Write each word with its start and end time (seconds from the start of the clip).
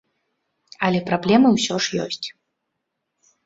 Але 0.87 0.99
праблемы 1.11 1.47
ўсё 1.59 1.75
ж 1.87 2.03
ёсць. 2.09 2.27